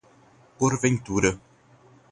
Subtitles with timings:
[0.59, 1.37] porventura